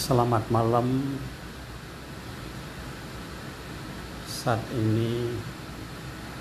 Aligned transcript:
Selamat 0.00 0.48
malam. 0.48 1.20
Saat 4.24 4.64
ini 4.72 5.36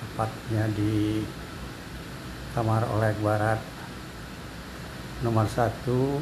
tepatnya 0.05 0.69
di 0.77 1.25
Kamar 2.53 2.85
Oleh 2.93 3.17
Barat 3.25 3.57
nomor 5.25 5.49
satu 5.49 6.21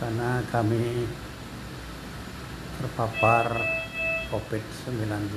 karena 0.00 0.40
kami 0.48 1.04
terpapar 2.80 3.60
COVID-19. 4.32 5.36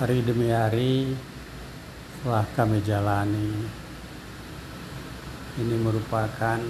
Hari 0.00 0.18
demi 0.24 0.48
hari 0.48 1.12
telah 2.24 2.48
kami 2.56 2.80
jalani. 2.80 3.52
Ini 5.60 5.76
merupakan 5.76 6.60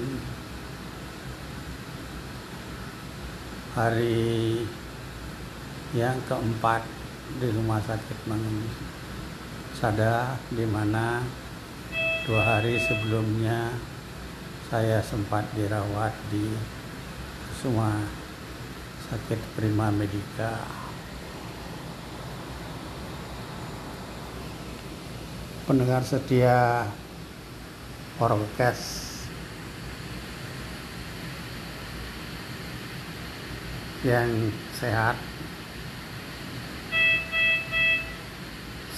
hari 3.75 4.63
yang 5.99 6.15
keempat 6.31 6.87
di 7.43 7.51
rumah 7.51 7.83
sakit 7.83 8.23
Sada 9.75 10.39
di 10.55 10.63
mana 10.63 11.19
dua 12.23 12.39
hari 12.39 12.79
sebelumnya 12.79 13.75
saya 14.71 15.03
sempat 15.03 15.43
dirawat 15.59 16.15
di 16.31 16.55
semua 17.59 17.99
sakit 19.11 19.43
Prima 19.59 19.91
Medika. 19.91 20.63
Pendengar 25.67 26.07
setia 26.07 26.87
Orkes 28.23 29.04
yang 34.05 34.53
sehat. 34.77 35.17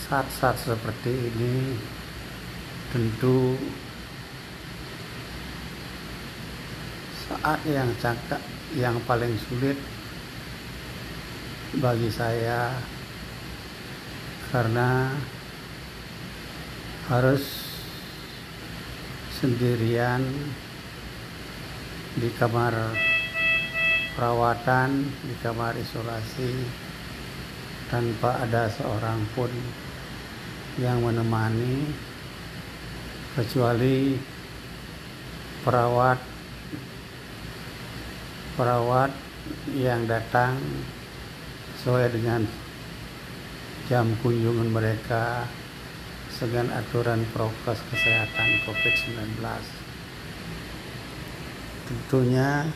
Saat-saat 0.07 0.59
seperti 0.59 1.15
ini 1.15 1.79
tentu 2.91 3.55
saat 7.27 7.59
yang 7.67 7.91
cakap 8.03 8.43
yang 8.75 8.99
paling 9.07 9.35
sulit 9.47 9.79
bagi 11.79 12.11
saya 12.11 12.75
karena 14.51 15.11
harus 17.11 17.43
sendirian 19.39 20.23
di 22.19 22.31
kamar 22.39 23.06
perawatan 24.17 25.05
di 25.29 25.35
kamar 25.45 25.77
isolasi 25.77 26.65
tanpa 27.93 28.41
ada 28.41 28.67
seorang 28.73 29.21
pun 29.37 29.53
yang 30.81 31.05
menemani 31.05 31.93
kecuali 33.37 34.17
perawat 35.61 36.17
perawat 38.57 39.13
yang 39.77 40.09
datang 40.09 40.57
sesuai 41.77 42.09
dengan 42.17 42.43
jam 43.87 44.09
kunjungan 44.25 44.73
mereka 44.73 45.45
dengan 46.37 46.69
aturan 46.75 47.25
prokes 47.33 47.81
kesehatan 47.89 48.61
COVID-19. 48.69 49.41
Tentunya 51.87 52.67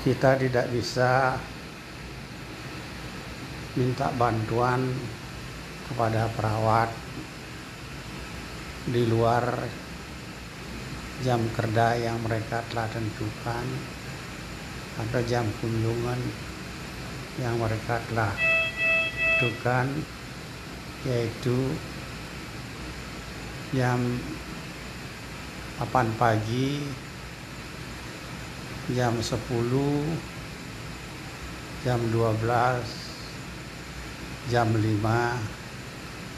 kita 0.00 0.40
tidak 0.40 0.72
bisa 0.72 1.36
minta 3.76 4.08
bantuan 4.16 4.80
kepada 5.92 6.24
perawat 6.32 6.88
di 8.88 9.04
luar 9.04 9.44
jam 11.20 11.44
kerja 11.52 12.00
yang 12.00 12.16
mereka 12.24 12.64
telah 12.72 12.88
tentukan 12.88 13.66
atau 15.04 15.20
jam 15.28 15.44
kunjungan 15.60 16.20
yang 17.44 17.60
mereka 17.60 18.00
telah 18.08 18.32
tentukan 19.36 19.86
yaitu 21.04 21.76
jam 23.76 24.00
8 25.76 26.20
pagi 26.20 26.80
jam 28.96 29.14
10 29.18 29.38
jam 31.84 32.00
12 32.12 33.00
jam 34.50 34.68
5 34.72 34.82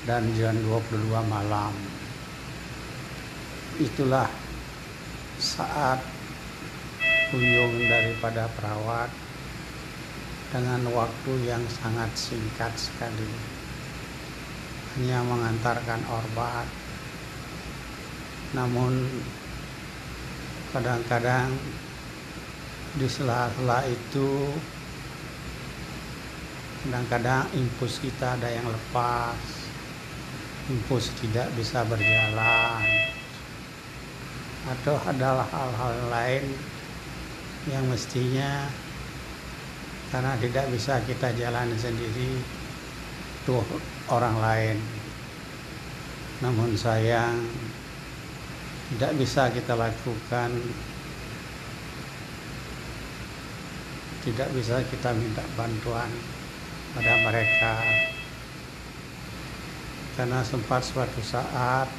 dan 0.04 0.22
jam 0.34 0.54
22 0.66 1.08
malam. 1.30 1.72
Itulah 3.78 4.28
saat 5.38 6.02
kunjung 7.30 7.88
daripada 7.88 8.50
perawat 8.58 9.08
dengan 10.52 10.84
waktu 10.92 11.32
yang 11.48 11.64
sangat 11.70 12.12
singkat 12.12 12.74
sekali. 12.76 13.32
Hanya 14.98 15.24
mengantarkan 15.24 16.04
obat. 16.12 16.68
Namun 18.52 19.08
kadang-kadang 20.76 21.56
di 22.96 23.08
sela-sela 23.08 23.84
itu 23.88 24.52
kadang-kadang 26.84 27.48
impuls 27.56 28.02
kita 28.02 28.36
ada 28.36 28.52
yang 28.52 28.66
lepas 28.68 29.38
impuls 30.70 31.10
tidak 31.18 31.48
bisa 31.58 31.82
berjalan 31.88 32.84
atau 34.62 34.94
adalah 35.10 35.46
hal-hal 35.50 35.94
lain 36.06 36.44
yang 37.66 37.82
mestinya 37.90 38.70
karena 40.12 40.36
tidak 40.38 40.66
bisa 40.70 41.00
kita 41.08 41.32
jalan 41.34 41.72
sendiri 41.74 42.36
tuh 43.48 43.64
orang 44.12 44.36
lain. 44.38 44.78
Namun 46.44 46.76
sayang 46.76 47.42
tidak 48.92 49.12
bisa 49.16 49.48
kita 49.50 49.72
lakukan 49.72 50.52
tidak 54.22 54.54
bisa 54.54 54.78
kita 54.86 55.10
minta 55.18 55.42
bantuan 55.58 56.06
pada 56.94 57.14
mereka. 57.26 57.74
Karena 60.14 60.46
sempat 60.46 60.86
suatu 60.86 61.18
saat 61.24 61.90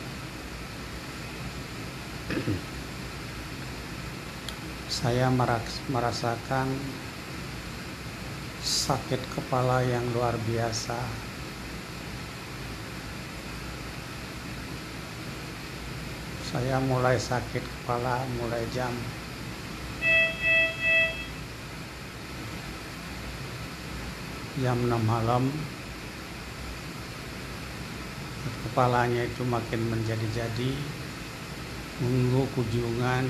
saya 5.03 5.27
merasakan 5.91 6.71
sakit 8.63 9.19
kepala 9.35 9.83
yang 9.83 10.07
luar 10.15 10.39
biasa. 10.47 10.95
Saya 16.53 16.77
mulai 16.85 17.17
sakit 17.19 17.65
kepala 17.65 18.23
mulai 18.39 18.61
jam 18.71 18.93
jam 24.61 24.77
6 24.77 24.93
malam 25.09 25.49
kepalanya 28.69 29.25
itu 29.25 29.41
makin 29.45 29.81
menjadi-jadi 29.89 30.71
menunggu 32.01 32.45
kunjungan 32.53 33.25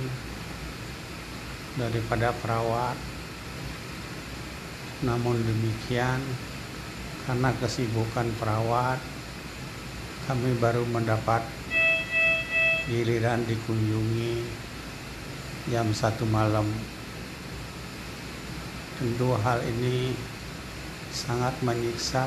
daripada 1.79 2.35
perawat. 2.43 2.95
Namun 5.03 5.35
demikian 5.43 6.19
karena 7.27 7.51
kesibukan 7.59 8.27
perawat 8.39 8.99
kami 10.27 10.55
baru 10.59 10.87
mendapat 10.87 11.43
giliran 12.87 13.43
dikunjungi 13.47 14.43
jam 15.71 15.87
satu 15.91 16.23
malam. 16.27 16.67
Tentu 18.95 19.35
hal 19.43 19.59
ini 19.59 20.15
sangat 21.13 21.53
menyiksa 21.61 22.25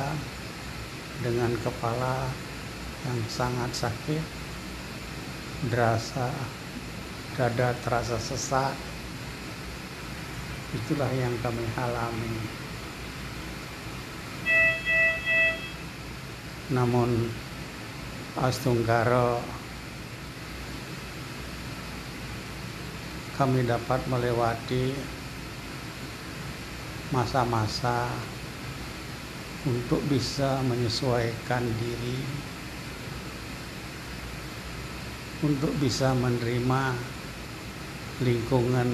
dengan 1.26 1.50
kepala 1.58 2.30
yang 3.02 3.20
sangat 3.26 3.70
sakit, 3.74 4.24
derasa 5.74 6.30
dada 7.34 7.74
terasa 7.82 8.14
sesak. 8.22 8.72
Itulah 10.70 11.10
yang 11.10 11.34
kami 11.42 11.66
alami. 11.74 12.36
Namun 16.70 17.30
Astunggaro 18.36 19.40
kami 23.40 23.64
dapat 23.64 24.00
melewati 24.08 24.92
masa-masa 27.14 28.12
untuk 29.66 29.98
bisa 30.06 30.62
menyesuaikan 30.62 31.66
diri 31.82 32.46
untuk 35.42 35.74
bisa 35.82 36.16
menerima 36.16 36.96
lingkungan 38.24 38.88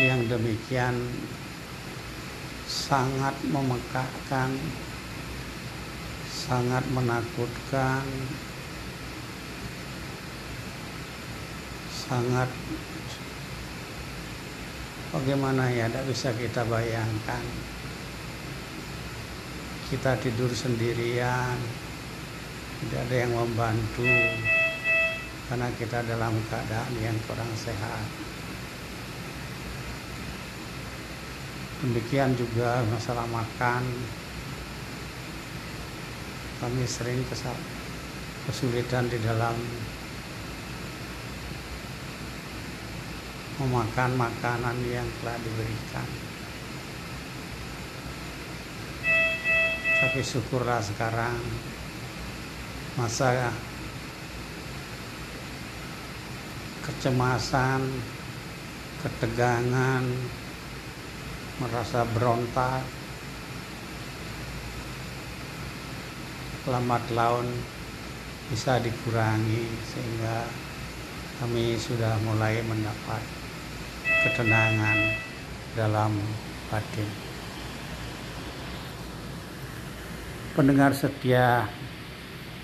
yang 0.00 0.24
demikian 0.24 0.96
sangat 2.64 3.36
memekakkan, 3.44 4.56
sangat 6.32 6.84
menakutkan, 6.96 8.06
sangat 11.90 12.48
bagaimana 15.12 15.68
ya 15.68 15.92
tidak 15.92 16.08
bisa 16.08 16.32
kita 16.32 16.62
bayangkan 16.64 17.44
kita 19.86 20.18
tidur 20.18 20.50
sendirian. 20.50 21.58
Tidak 22.82 23.00
ada 23.06 23.16
yang 23.16 23.32
membantu. 23.32 24.10
Karena 25.46 25.70
kita 25.78 26.02
dalam 26.02 26.34
keadaan 26.50 26.94
yang 26.98 27.14
kurang 27.30 27.50
sehat. 27.54 28.06
Demikian 31.86 32.34
juga 32.34 32.82
masalah 32.90 33.30
makan. 33.30 33.82
Kami 36.56 36.82
sering 36.88 37.22
kesulitan 38.48 39.06
di 39.06 39.22
dalam 39.22 39.54
memakan 43.60 44.10
makanan 44.18 44.76
yang 44.88 45.06
telah 45.20 45.36
diberikan 45.40 46.35
tapi 49.96 50.20
syukurlah 50.20 50.84
sekarang 50.84 51.40
masa 53.00 53.48
kecemasan 56.84 57.80
ketegangan 59.00 60.04
merasa 61.56 62.04
berontak 62.12 62.84
lambat 66.68 67.04
laun 67.14 67.48
bisa 68.52 68.76
dikurangi 68.82 69.64
sehingga 69.86 70.44
kami 71.40 71.78
sudah 71.80 72.18
mulai 72.26 72.60
mendapat 72.64 73.22
ketenangan 74.24 74.98
dalam 75.76 76.12
batin. 76.72 77.25
Pendengar 80.56 80.96
setia 80.96 81.68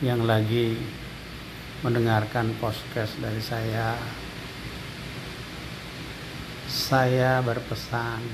yang 0.01 0.25
lagi 0.25 0.81
mendengarkan 1.85 2.57
podcast 2.57 3.13
dari 3.21 3.37
saya. 3.45 4.01
Saya 6.73 7.45
berpesan 7.45 8.25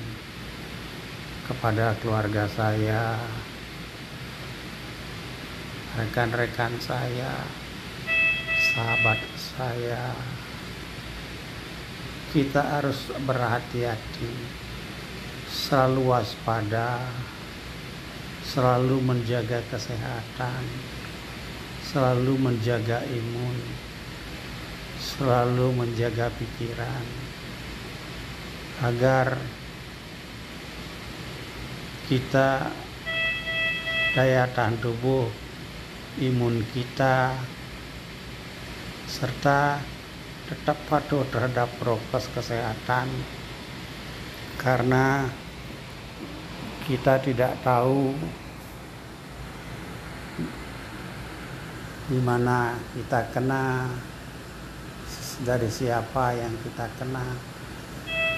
kepada 1.50 1.98
keluarga 1.98 2.46
saya 2.46 3.18
rekan-rekan 5.98 6.78
saya 6.78 7.42
sahabat 8.62 9.18
saya. 9.34 10.14
Kita 12.30 12.78
harus 12.78 13.10
berhati-hati 13.26 14.32
selalu 15.50 16.14
waspada 16.14 17.02
selalu 18.48 18.96
menjaga 19.04 19.60
kesehatan, 19.68 20.64
selalu 21.84 22.32
menjaga 22.40 23.04
imun, 23.04 23.60
selalu 24.96 25.76
menjaga 25.76 26.32
pikiran, 26.32 27.04
agar 28.88 29.36
kita 32.08 32.72
daya 34.16 34.48
tahan 34.56 34.80
tubuh, 34.80 35.28
imun 36.16 36.64
kita, 36.72 37.36
serta 39.04 39.76
tetap 40.48 40.80
patuh 40.88 41.28
terhadap 41.28 41.68
prokes 41.76 42.32
kesehatan. 42.32 43.12
Karena 44.56 45.28
kita 46.88 47.20
tidak 47.20 47.52
tahu 47.60 48.16
di 52.08 52.16
mana 52.24 52.80
kita 52.96 53.28
kena 53.28 53.84
dari 55.44 55.68
siapa 55.68 56.32
yang 56.32 56.56
kita 56.64 56.88
kena. 56.96 57.26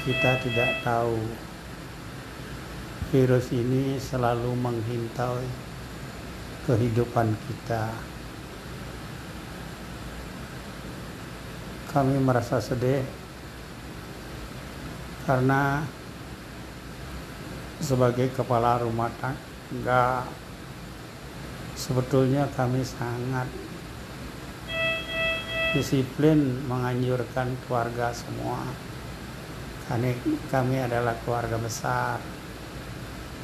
Kita 0.02 0.42
tidak 0.42 0.82
tahu. 0.82 1.14
Virus 3.14 3.50
ini 3.54 3.98
selalu 3.98 4.54
menghintau 4.54 5.38
kehidupan 6.66 7.30
kita. 7.46 7.90
Kami 11.90 12.18
merasa 12.22 12.62
sedih 12.62 13.02
karena 15.26 15.82
sebagai 17.80 18.28
kepala 18.32 18.80
rumah 18.80 19.10
tangga. 19.18 20.24
Sebetulnya 21.74 22.44
kami 22.52 22.84
sangat 22.84 23.48
disiplin 25.72 26.60
menganjurkan 26.68 27.56
keluarga 27.64 28.12
semua. 28.12 28.60
Kami, 29.88 30.14
kami 30.52 30.76
adalah 30.86 31.16
keluarga 31.24 31.58
besar 31.58 32.20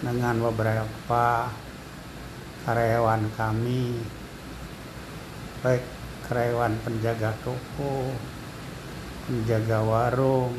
dengan 0.05 0.39
beberapa 0.39 1.49
karyawan 2.69 3.33
kami 3.39 3.97
baik 5.63 5.87
karyawan 6.27 6.75
penjaga 6.83 7.31
toko 7.41 8.11
penjaga 9.25 9.81
warung 9.87 10.59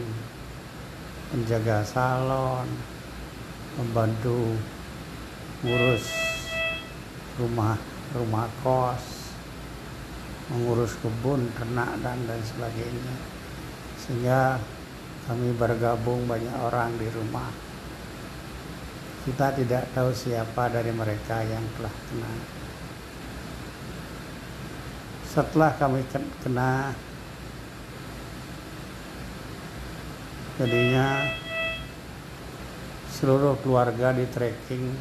penjaga 1.29 1.84
salon 1.86 2.97
membantu 3.77 4.57
ngurus 5.62 6.05
rumah 7.38 7.77
rumah 8.17 8.50
kos 8.65 9.17
mengurus 10.48 10.96
kebun 11.03 11.43
ternak 11.60 12.00
dan 12.00 12.17
dan 12.24 12.39
sebagainya. 12.39 13.15
Sehingga 14.00 14.57
kami 15.27 15.51
bergabung 15.60 16.24
banyak 16.24 16.55
orang 16.63 16.96
di 16.96 17.07
rumah. 17.12 17.51
Kita 19.27 19.51
tidak 19.51 19.91
tahu 19.91 20.15
siapa 20.15 20.72
dari 20.72 20.96
mereka 20.96 21.43
yang 21.43 21.63
telah 21.75 21.91
kena. 21.91 22.34
Setelah 25.27 25.72
kami 25.75 26.01
kena 26.39 26.96
jadinya 30.57 31.27
seluruh 33.18 33.58
keluarga 33.66 34.14
di 34.14 34.30
tracking 34.30 34.94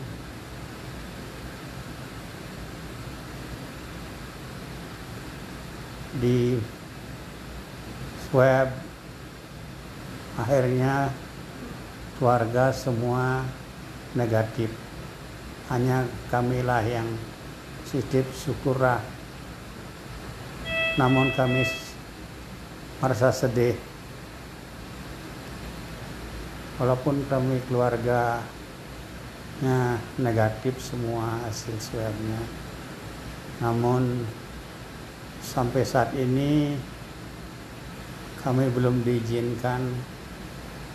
di 6.16 6.56
swab 8.24 8.72
akhirnya 10.40 11.12
keluarga 12.16 12.72
semua 12.72 13.44
negatif. 14.16 14.72
Hanya 15.68 16.08
kamilah 16.32 16.80
yang 16.88 17.04
positif 17.84 18.24
syukurlah 18.32 19.04
namun 20.96 21.28
kami 21.36 21.68
merasa 23.04 23.28
sedih 23.28 23.76
walaupun 26.76 27.24
kami 27.28 27.60
keluarga 27.68 28.44
negatif 30.20 30.76
semua 30.76 31.40
hasil 31.48 31.72
swabnya. 31.80 32.42
Namun 33.64 34.28
sampai 35.40 35.80
saat 35.80 36.12
ini 36.12 36.76
kami 38.44 38.68
belum 38.68 39.00
diizinkan 39.00 39.80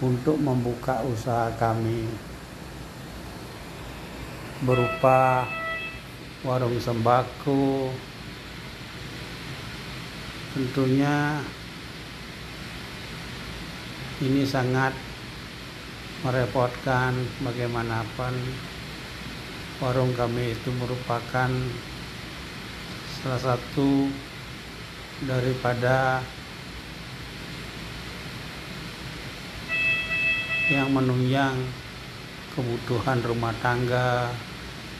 untuk 0.01 0.37
membuka 0.37 1.01
usaha 1.01 1.49
kami 1.57 2.05
berupa 4.61 5.49
warung 6.45 6.77
sembako. 6.77 7.89
Tentunya 10.53 11.41
ini 14.21 14.45
sangat 14.45 14.93
merepotkan 16.21 17.17
bagaimanapun 17.41 18.33
warung 19.81 20.13
kami 20.13 20.53
itu 20.53 20.69
merupakan 20.77 21.49
salah 23.21 23.41
satu 23.41 24.05
daripada 25.25 26.21
yang 30.69 30.93
menunjang 30.93 31.57
kebutuhan 32.53 33.19
rumah 33.25 33.57
tangga, 33.59 34.29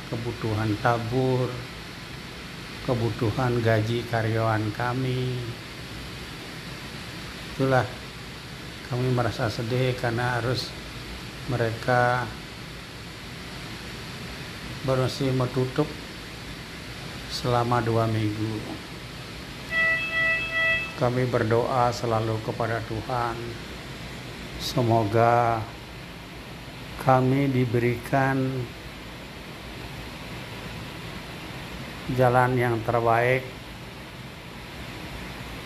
kebutuhan 0.10 0.74
tabur, 0.82 1.54
kebutuhan 2.90 3.62
gaji 3.62 4.02
karyawan 4.10 4.74
kami. 4.74 5.38
Itulah 7.54 7.86
kami 8.90 9.08
merasa 9.14 9.48
sedih 9.48 9.94
karena 9.96 10.42
harus 10.42 10.81
mereka 11.52 12.24
bersih 14.88 15.36
menutup 15.36 15.86
selama 17.28 17.84
dua 17.84 18.08
minggu. 18.08 18.56
Kami 20.96 21.28
berdoa 21.28 21.92
selalu 21.92 22.40
kepada 22.48 22.80
Tuhan, 22.88 23.36
semoga 24.64 25.60
kami 27.04 27.52
diberikan 27.52 28.38
jalan 32.14 32.54
yang 32.56 32.78
terbaik, 32.86 33.44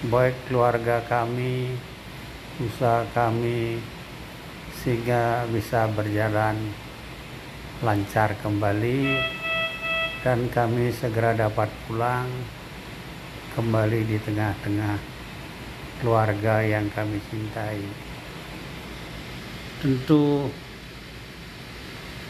baik 0.08 0.36
keluarga 0.48 1.04
kami, 1.04 1.76
usaha 2.64 3.04
kami, 3.12 3.84
sehingga 4.82 5.48
bisa 5.48 5.88
berjalan 5.94 6.56
lancar 7.84 8.36
kembali 8.40 9.20
dan 10.26 10.50
kami 10.50 10.90
segera 10.90 11.38
dapat 11.38 11.70
pulang 11.86 12.26
kembali 13.54 14.00
di 14.10 14.18
tengah-tengah 14.20 14.98
keluarga 16.02 16.66
yang 16.66 16.90
kami 16.92 17.22
cintai. 17.30 17.80
Tentu 19.80 20.50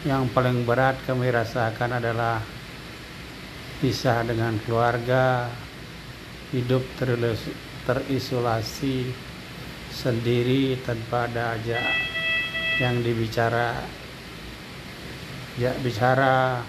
yang 0.04 0.28
paling 0.30 0.62
berat 0.62 1.00
kami 1.08 1.32
rasakan 1.32 1.98
adalah 1.98 2.38
pisah 3.80 4.22
dengan 4.28 4.54
keluarga, 4.62 5.50
hidup 6.54 6.84
terisolasi 7.88 9.10
sendiri 9.90 10.76
tanpa 10.84 11.26
ada 11.26 11.56
ajak 11.56 12.05
yang 12.76 13.00
dibicara 13.00 13.80
ya 15.56 15.72
bicara 15.80 16.60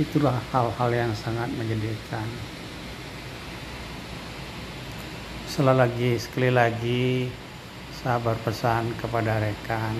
itulah 0.00 0.40
hal-hal 0.50 0.90
yang 0.90 1.12
sangat 1.12 1.52
menyedihkan. 1.54 2.26
Sekali 5.44 5.74
lagi 5.76 6.10
sekali 6.18 6.50
lagi 6.50 7.04
sahabat 8.04 8.36
pesan 8.44 8.90
kepada 9.00 9.40
rekan 9.40 9.96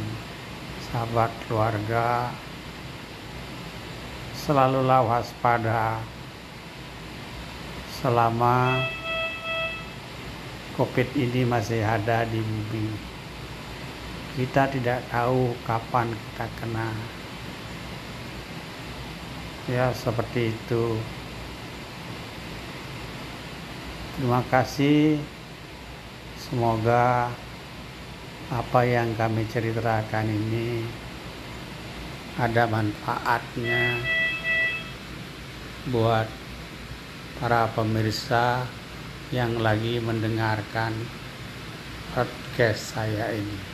sahabat 0.90 1.32
keluarga 1.46 2.28
selalulah 4.36 5.00
waspada 5.00 6.04
selama 7.96 8.76
covid 10.76 11.08
ini 11.16 11.48
masih 11.48 11.80
ada 11.80 12.28
di 12.28 12.44
bumi 12.44 13.13
kita 14.34 14.66
tidak 14.66 14.98
tahu 15.14 15.54
kapan 15.62 16.10
kita 16.10 16.46
kena. 16.58 16.90
Ya 19.70 19.94
seperti 19.94 20.50
itu. 20.50 20.98
Terima 24.18 24.42
kasih. 24.50 25.22
Semoga 26.34 27.30
apa 28.50 28.80
yang 28.84 29.14
kami 29.14 29.46
ceritakan 29.48 30.28
ini 30.28 30.84
ada 32.34 32.66
manfaatnya 32.66 33.96
buat 35.94 36.26
para 37.38 37.70
pemirsa 37.70 38.66
yang 39.30 39.62
lagi 39.62 40.02
mendengarkan 40.02 40.92
podcast 42.14 42.98
saya 42.98 43.30
ini. 43.34 43.73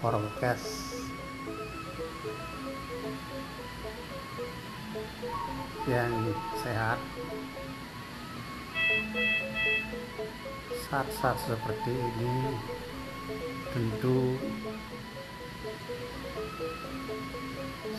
Orkes 0.00 0.89
yang 5.90 6.14
sehat. 6.62 7.02
Saat-saat 10.86 11.38
seperti 11.42 11.90
ini 11.90 12.34
tentu 13.74 14.38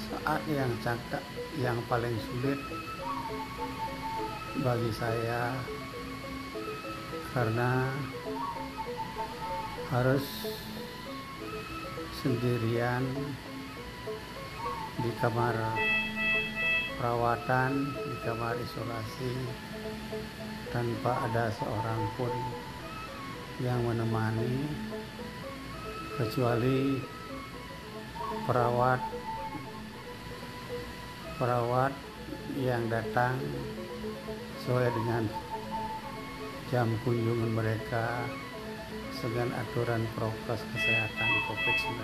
saat 0.08 0.42
yang 0.48 0.72
cakap 0.84 1.24
yang 1.60 1.80
paling 1.92 2.16
sulit 2.20 2.60
bagi 4.64 4.92
saya 4.96 5.56
karena 7.32 7.88
harus 9.92 10.24
sendirian 12.20 13.04
di 15.00 15.12
kamar 15.24 15.56
perawatan, 17.02 17.98
di 17.98 18.16
kamar 18.22 18.54
isolasi 18.62 19.34
tanpa 20.70 21.26
ada 21.26 21.50
seorang 21.50 21.98
pun 22.14 22.30
yang 23.58 23.82
menemani 23.90 24.70
kecuali 26.14 27.02
perawat 28.46 29.02
perawat 31.42 31.90
yang 32.62 32.86
datang 32.86 33.34
sesuai 34.62 34.94
dengan 34.94 35.26
jam 36.70 36.86
kunjungan 37.02 37.50
mereka 37.50 38.30
dengan 39.18 39.50
aturan 39.58 40.06
prokes 40.14 40.62
kesehatan 40.70 41.32
COVID-19. 41.50 41.98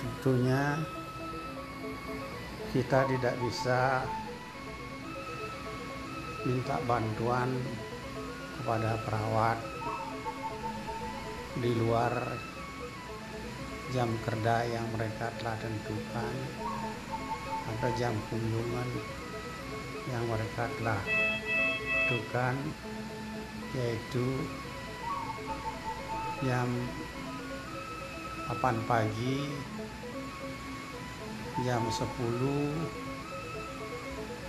Tentunya 0.00 0.80
kita 2.72 3.04
tidak 3.04 3.34
bisa 3.42 4.06
minta 6.42 6.80
bantuan 6.88 7.52
kepada 8.58 8.98
perawat 9.06 9.58
di 11.60 11.70
luar 11.76 12.12
jam 13.92 14.08
kerja 14.24 14.64
yang 14.66 14.88
mereka 14.96 15.28
telah 15.36 15.54
tentukan 15.60 16.34
atau 17.76 17.90
jam 17.94 18.16
kunjungan 18.32 18.88
yang 20.08 20.24
mereka 20.26 20.64
telah 20.80 21.00
tentukan 22.08 22.56
yaitu 23.76 24.26
jam 26.42 26.68
8 28.48 28.88
pagi 28.90 29.48
jam 31.60 31.84
10 31.84 32.08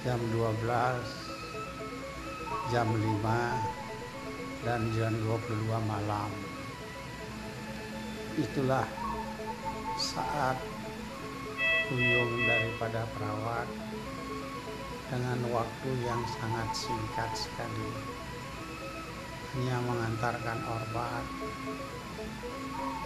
jam 0.08 0.20
12 0.32 0.64
jam 2.72 2.88
5 2.88 4.64
dan 4.64 4.82
jam 4.96 5.12
22 5.12 5.68
malam. 5.84 6.32
Itulah 8.40 8.88
saat 10.00 10.56
kunjung 11.92 12.48
daripada 12.48 13.04
perawat 13.12 13.68
dengan 15.12 15.40
waktu 15.52 15.90
yang 16.08 16.24
sangat 16.40 16.72
singkat 16.72 17.32
sekali. 17.36 17.92
Hanya 19.54 19.78
mengantarkan 19.84 20.60
obat. 20.66 21.26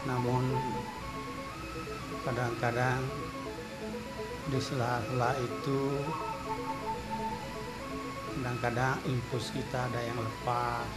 Namun 0.05 0.53
kadang-kadang 2.23 3.01
di 4.47 4.59
sela-sela 4.63 5.35
itu 5.43 5.79
kadang-kadang 8.37 8.95
impuls 9.03 9.51
kita 9.51 9.91
ada 9.91 9.99
yang 9.99 10.15
lepas. 10.23 10.87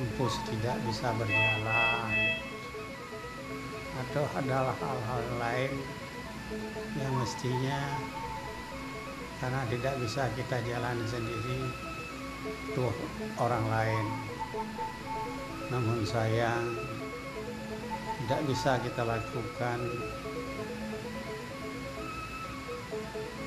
Impuls 0.00 0.32
tidak 0.48 0.80
bisa 0.88 1.12
berjalan. 1.20 2.12
Atau 3.94 4.24
adalah 4.40 4.72
hal-hal 4.72 5.24
lain 5.36 5.72
yang 6.96 7.12
mestinya 7.20 7.80
karena 9.44 9.60
tidak 9.68 9.94
bisa 10.00 10.24
kita 10.32 10.56
jalan 10.64 10.96
sendiri 11.04 11.60
tuh 12.72 12.92
orang 13.36 13.68
lain. 13.68 14.06
Namun 15.68 16.08
sayang 16.08 16.72
tidak 18.24 18.40
bisa 18.48 18.80
kita 18.80 19.04
lakukan 19.04 19.78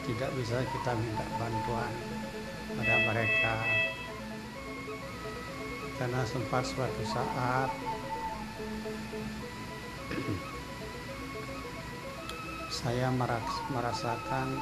tidak 0.08 0.32
bisa 0.40 0.64
kita 0.64 0.96
minta 0.96 1.28
bantuan 1.36 1.92
pada 2.80 2.96
mereka 3.12 3.60
karena 6.00 6.24
sempat 6.24 6.64
suatu 6.64 7.04
saat 7.04 7.68
saya 12.80 13.12
merasakan 13.68 14.56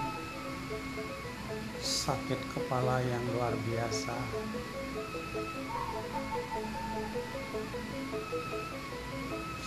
sakit 1.86 2.42
kepala 2.58 2.98
yang 3.06 3.22
luar 3.38 3.54
biasa. 3.70 4.18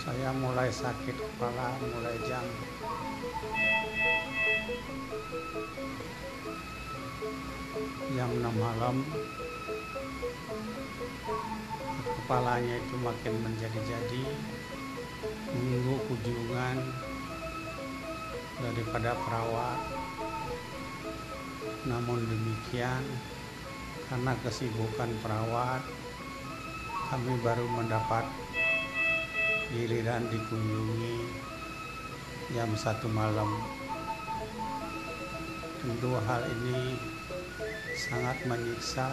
Saya 0.03 0.35
mulai 0.35 0.67
sakit 0.67 1.15
kepala 1.15 1.79
mulai 1.79 2.19
jam 2.27 2.43
jam 8.15 8.29
6 8.29 8.45
malam 8.57 8.95
kepalanya 12.29 12.77
itu 12.77 12.95
makin 13.01 13.33
menjadi-jadi 13.41 14.23
menunggu 15.49 15.97
kunjungan 16.05 16.77
daripada 18.59 19.17
perawat. 19.25 19.79
Namun 21.87 22.21
demikian 22.27 23.01
karena 24.11 24.33
kesibukan 24.45 25.09
perawat 25.25 25.81
kami 27.09 27.33
baru 27.41 27.65
mendapat 27.65 28.29
giliran 29.73 30.25
dikunjungi 30.29 31.17
jam 32.53 32.69
satu 32.77 33.09
malam 33.09 33.78
tentu 35.89 36.13
hal 36.21 36.45
ini 36.45 37.01
sangat 37.97 38.37
menyiksa 38.45 39.09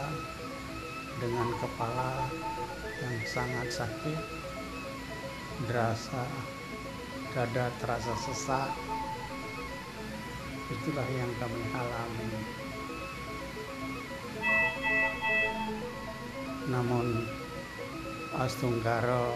dengan 1.17 1.49
kepala 1.57 2.29
yang 3.01 3.17
sangat 3.25 3.65
sakit 3.73 4.21
terasa 5.65 6.29
dada 7.33 7.73
terasa 7.81 8.13
sesak. 8.21 8.77
Itulah 10.69 11.09
yang 11.17 11.33
kami 11.41 11.65
alami. 11.73 12.29
Namun 16.69 17.25
Astunggaro 18.37 19.33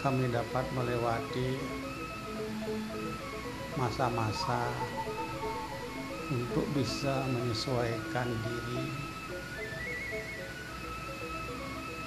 kami 0.00 0.32
dapat 0.32 0.64
melewati 0.72 1.83
masa-masa 3.84 4.64
untuk 6.32 6.64
bisa 6.72 7.20
menyesuaikan 7.28 8.32
diri 8.32 8.88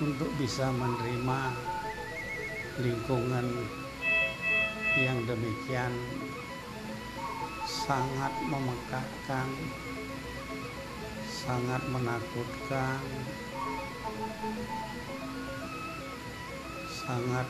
untuk 0.01 0.25
bisa 0.41 0.73
menerima 0.73 1.53
lingkungan 2.81 3.45
yang 4.97 5.21
demikian 5.29 5.93
sangat 7.69 8.33
memekakkan 8.49 9.49
sangat 11.29 11.81
menakutkan 11.93 13.05
sangat 16.89 17.45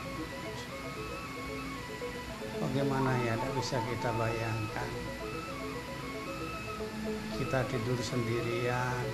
bagaimana 2.57 3.13
ya 3.21 3.37
tidak 3.37 3.53
bisa 3.57 3.77
kita 3.85 4.09
bayangkan. 4.17 4.89
Kita 7.37 7.59
tidur 7.69 7.99
sendirian 8.01 9.05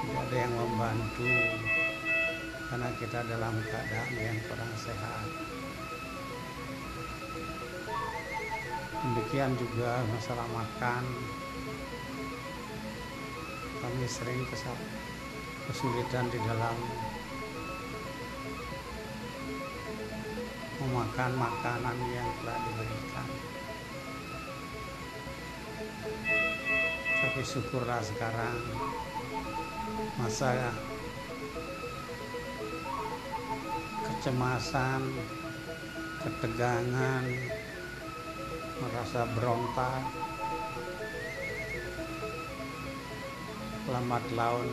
tidak 0.00 0.20
ada 0.26 0.36
yang 0.48 0.54
membantu 0.56 1.28
karena 2.70 2.88
kita 2.96 3.18
dalam 3.26 3.54
keadaan 3.66 4.14
yang 4.16 4.38
kurang 4.46 4.72
sehat. 4.78 5.26
Demikian 9.00 9.52
juga 9.58 10.00
masalah 10.08 10.46
makan. 10.54 11.04
Kami 13.80 14.06
sering 14.08 14.44
kesulitan 15.66 16.28
di 16.28 16.38
dalam 16.44 16.76
memakan 20.90 21.38
makanan 21.38 21.98
yang 22.10 22.26
telah 22.42 22.58
diberikan. 22.66 23.28
Tapi 27.22 27.40
syukurlah 27.46 28.02
sekarang 28.02 28.58
masa 30.18 30.74
kecemasan 34.02 35.14
ketegangan 36.26 37.24
merasa 38.82 39.30
berontak. 39.38 40.02
Lambat 43.86 44.26
laun 44.34 44.66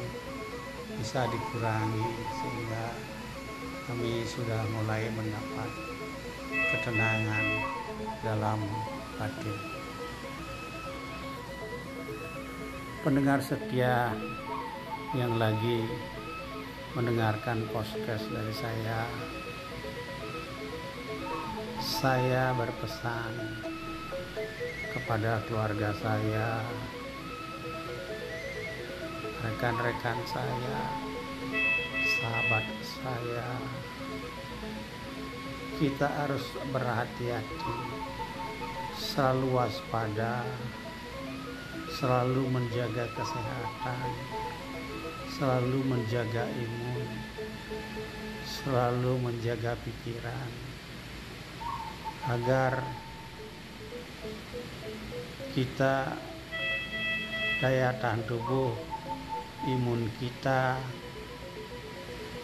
bisa 0.97 1.29
dikurangi 1.29 2.09
sehingga 2.41 2.85
kami 3.85 4.25
sudah 4.25 4.61
mulai 4.73 5.13
mendapat 5.13 5.86
ketenangan 6.67 7.45
dalam 8.23 8.59
hati. 9.15 9.53
Pendengar 13.07 13.39
setia 13.39 14.11
yang 15.15 15.39
lagi 15.39 15.87
mendengarkan 16.91 17.63
podcast 17.71 18.27
dari 18.27 18.51
saya, 18.51 19.07
saya 21.79 22.51
berpesan 22.51 23.31
kepada 24.91 25.39
keluarga 25.47 25.95
saya, 26.03 26.67
rekan-rekan 29.39 30.19
saya, 30.27 30.79
sahabat 32.19 32.65
saya, 32.83 33.47
kita 35.77 36.09
harus 36.09 36.41
berhati-hati, 36.73 37.77
selalu 38.97 39.61
waspada, 39.61 40.41
selalu 41.93 42.49
menjaga 42.49 43.05
kesehatan, 43.13 44.09
selalu 45.37 45.85
menjaga 45.85 46.49
imun, 46.49 47.09
selalu 48.41 49.21
menjaga 49.21 49.77
pikiran, 49.85 50.49
agar 52.25 52.81
kita 55.53 56.17
daya 57.61 57.93
tahan 58.01 58.25
tubuh, 58.25 58.73
imun 59.69 60.09
kita, 60.17 60.81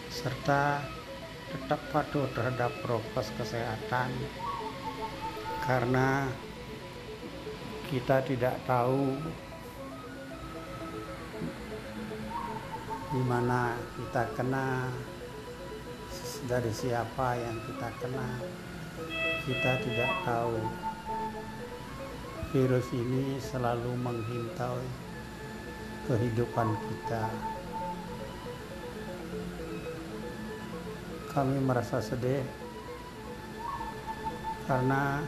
serta 0.06 0.86
tetap 1.54 1.78
patuh 1.94 2.26
terhadap 2.34 2.74
prokes 2.82 3.30
kesehatan 3.38 4.10
karena 5.62 6.26
kita 7.86 8.18
tidak 8.26 8.58
tahu 8.66 9.14
di 13.14 13.22
mana 13.22 13.78
kita 13.94 14.26
kena 14.34 14.90
dari 16.50 16.72
siapa 16.74 17.38
yang 17.38 17.56
kita 17.62 17.88
kena. 18.02 18.42
Kita 19.46 19.72
tidak 19.86 20.12
tahu. 20.26 20.58
Virus 22.50 22.86
ini 22.94 23.38
selalu 23.38 23.94
menghintau 23.98 24.78
kehidupan 26.06 26.74
kita 26.74 27.53
kami 31.34 31.58
merasa 31.58 31.98
sedih 31.98 32.46
karena 34.70 35.20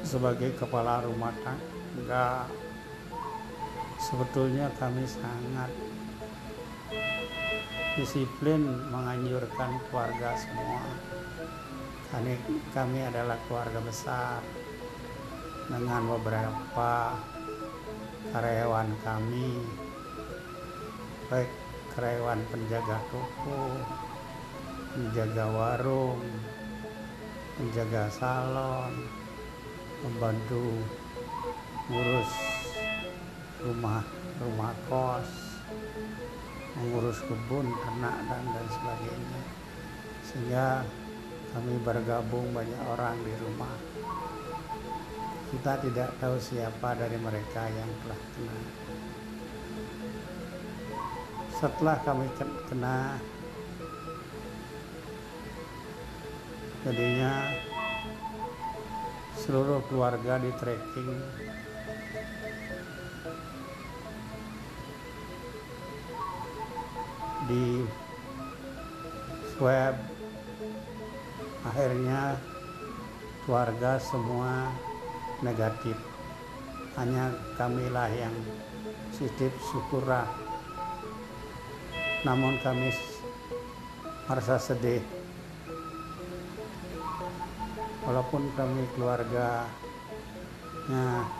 sebagai 0.00 0.56
kepala 0.56 1.04
rumah 1.04 1.36
tangga 1.44 2.48
sebetulnya 4.00 4.72
kami 4.80 5.04
sangat 5.04 5.70
disiplin 7.96 8.60
menganjurkan 8.92 9.80
keluarga 9.88 10.36
semua. 10.36 10.84
Kami, 12.12 12.38
kami 12.70 12.98
adalah 13.02 13.40
keluarga 13.48 13.80
besar 13.82 14.38
dengan 15.66 16.06
beberapa 16.06 17.18
karyawan 18.30 18.90
kami 19.02 19.58
baik 21.26 21.50
karyawan 21.98 22.38
penjaga 22.54 23.02
toko 23.10 23.82
menjaga 24.96 25.44
warung, 25.52 26.24
menjaga 27.60 28.08
salon, 28.08 28.92
membantu 30.00 30.80
ngurus 31.92 32.32
rumah 33.60 34.04
rumah 34.40 34.72
kos, 34.88 35.30
mengurus 36.76 37.20
kebun, 37.24 37.66
ternak 37.72 38.16
dan 38.28 38.44
dan 38.52 38.66
sebagainya. 38.68 39.40
Sehingga 40.24 40.68
kami 41.56 41.74
bergabung 41.80 42.52
banyak 42.52 42.82
orang 42.84 43.16
di 43.24 43.32
rumah. 43.40 43.76
Kita 45.46 45.78
tidak 45.80 46.10
tahu 46.20 46.36
siapa 46.36 46.98
dari 46.98 47.16
mereka 47.16 47.64
yang 47.70 47.90
telah 48.04 48.20
kena. 48.34 48.58
Setelah 51.56 51.96
kami 52.04 52.26
kena 52.68 53.16
jadinya 56.86 57.50
seluruh 59.34 59.82
keluarga 59.90 60.38
di 60.38 60.54
tracking 60.54 61.18
di 67.50 67.82
swab. 69.58 69.98
Akhirnya 71.66 72.38
keluarga 73.42 73.98
semua 73.98 74.70
negatif. 75.42 75.98
Hanya 76.94 77.34
kamilah 77.58 78.06
yang 78.14 78.32
positif 79.10 79.50
syukurlah 79.74 80.46
namun 82.26 82.58
kami 82.60 82.90
merasa 84.26 84.58
sedih 84.58 85.00
walaupun 88.06 88.48
kami 88.54 88.86
keluarganya 88.94 89.68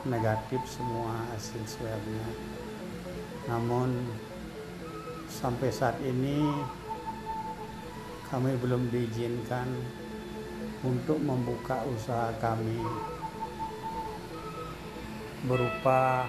negatif 0.04 0.60
semua 0.66 1.14
hasil 1.32 1.62
swabnya 1.64 2.26
namun 3.46 3.94
sampai 5.30 5.70
saat 5.70 5.96
ini 6.02 6.50
kami 8.26 8.58
belum 8.58 8.90
diizinkan 8.90 9.70
untuk 10.82 11.22
membuka 11.22 11.80
usaha 11.86 12.34
kami 12.42 12.82
berupa 15.46 16.26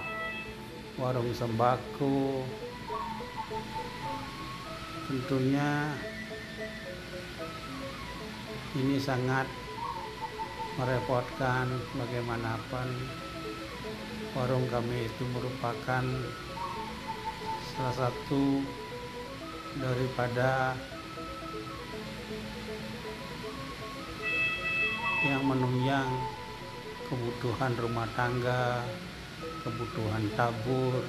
warung 0.98 1.30
sembako. 1.34 2.46
Tentunya 5.08 5.94
ini 8.76 9.00
sangat 9.00 9.46
merepotkan 10.78 11.66
bagaimanapun 11.98 12.86
warung 14.38 14.62
kami 14.70 15.10
itu 15.10 15.26
merupakan 15.34 16.06
salah 17.74 17.94
satu 18.06 18.62
daripada 19.82 20.78
yang 25.26 25.42
menunjang 25.42 26.06
kebutuhan 27.10 27.74
rumah 27.74 28.06
tangga, 28.14 28.86
kebutuhan 29.66 30.30
tabur, 30.38 31.02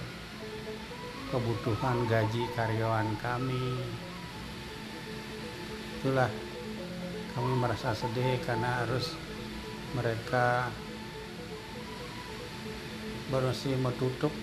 kebutuhan 1.30 2.10
gaji 2.10 2.44
karyawan 2.58 3.14
kami. 3.22 3.78
Itulah 6.02 6.32
kami 7.38 7.54
merasa 7.54 7.94
sedih 7.94 8.42
karena 8.42 8.82
harus 8.82 9.14
mereka 9.98 10.70
bersih 13.30 13.78
menutup 13.78 14.34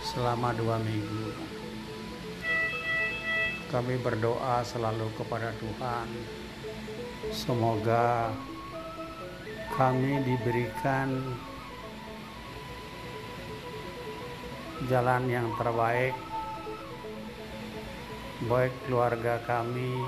selama 0.00 0.56
dua 0.56 0.80
minggu. 0.80 1.32
Kami 3.68 3.98
berdoa 4.00 4.62
selalu 4.62 5.10
kepada 5.18 5.52
Tuhan, 5.58 6.08
semoga 7.34 8.30
kami 9.74 10.22
diberikan 10.24 11.36
jalan 14.86 15.28
yang 15.28 15.48
terbaik, 15.58 16.14
baik 18.46 18.72
keluarga 18.86 19.42
kami, 19.44 19.98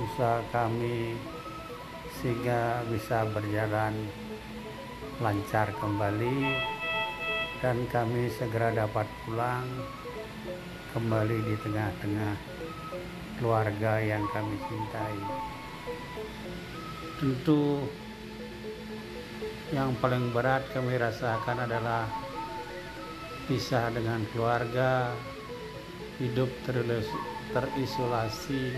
usaha 0.00 0.42
kami, 0.50 1.14
sehingga 2.20 2.80
bisa 2.88 3.28
berjalan 3.28 3.92
lancar 5.20 5.72
kembali 5.80 6.56
dan 7.60 7.88
kami 7.88 8.28
segera 8.36 8.72
dapat 8.72 9.08
pulang 9.24 9.64
kembali 10.92 11.38
di 11.44 11.54
tengah-tengah 11.60 12.34
keluarga 13.40 14.00
yang 14.00 14.24
kami 14.32 14.56
cintai. 14.68 15.18
Tentu 17.16 17.84
yang 19.72 19.96
paling 20.00 20.32
berat 20.32 20.68
kami 20.72 21.00
rasakan 21.00 21.64
adalah 21.64 22.08
pisah 23.48 23.88
dengan 23.92 24.24
keluarga, 24.32 25.12
hidup 26.20 26.48
terisolasi 27.52 28.72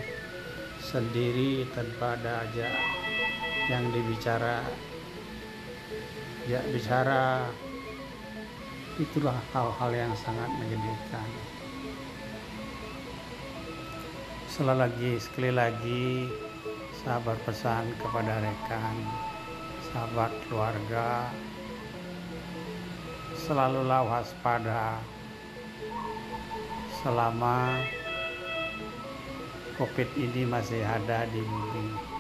sendiri 0.78 1.66
tanpa 1.74 2.14
ada 2.18 2.46
aja 2.46 2.97
yang 3.68 3.84
dibicara 3.92 4.64
ya 6.48 6.60
bicara 6.72 7.44
itulah 8.96 9.36
hal-hal 9.52 9.90
yang 9.92 10.12
sangat 10.16 10.48
menyedihkan 10.56 11.28
sekali 14.48 14.74
lagi 14.74 15.12
sekali 15.20 15.50
lagi 15.54 16.06
sahabat 17.04 17.38
pesan 17.46 17.84
kepada 18.00 18.42
rekan 18.42 18.96
sahabat 19.92 20.32
keluarga 20.48 21.28
selalulah 23.36 24.02
waspada 24.02 24.98
selama 27.04 27.78
COVID 29.78 30.10
ini 30.18 30.42
masih 30.42 30.82
ada 30.82 31.22
di 31.30 31.38
bumi. 31.38 32.17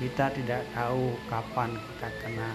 Kita 0.00 0.32
tidak 0.32 0.64
tahu 0.72 1.12
kapan 1.28 1.76
kita 1.76 2.08
kena. 2.24 2.52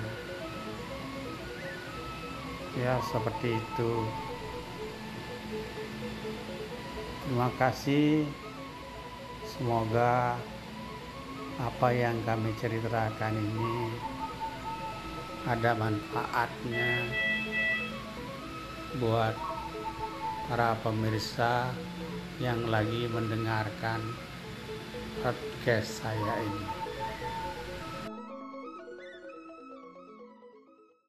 Ya, 2.74 2.98
seperti 3.06 3.54
itu. 3.54 3.92
Terima 7.22 7.54
kasih. 7.62 8.26
Semoga 9.46 10.42
apa 11.62 11.88
yang 11.94 12.18
kami 12.26 12.50
ceritakan 12.58 13.38
ini 13.38 13.94
ada 15.46 15.78
manfaatnya 15.78 17.08
buat 18.98 19.38
para 20.52 20.76
pemirsa 20.84 21.72
yang 22.44 22.68
lagi 22.68 23.08
mendengarkan 23.08 24.04
podcast 25.24 26.04
saya 26.04 26.36
ini. 26.44 26.75